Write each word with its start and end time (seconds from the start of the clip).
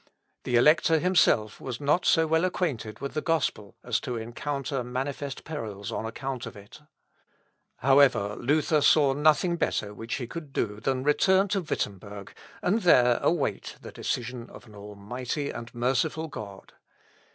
The 0.45 0.55
Elector 0.55 0.97
himself 0.97 1.61
was 1.61 1.79
not 1.79 2.07
so 2.07 2.25
well 2.25 2.43
acquainted 2.43 3.01
with 3.01 3.13
the 3.13 3.21
gospel 3.21 3.75
as 3.83 3.99
to 3.99 4.17
encounter 4.17 4.83
manifest 4.83 5.43
perils 5.43 5.91
on 5.91 6.07
account 6.07 6.47
of 6.47 6.57
it. 6.57 6.79
However, 7.75 8.35
Luther 8.35 8.81
saw 8.81 9.13
nothing 9.13 9.57
better 9.57 9.93
which 9.93 10.15
he 10.15 10.25
could 10.25 10.53
do 10.53 10.79
than 10.79 11.03
return 11.03 11.49
to 11.49 11.61
Wittemberg, 11.61 12.33
and 12.63 12.81
there 12.81 13.19
await 13.21 13.77
the 13.79 13.91
decision 13.91 14.49
of 14.49 14.65
an 14.65 14.73
almighty 14.73 15.51
and 15.51 15.71
merciful 15.75 16.27
God. 16.29 16.73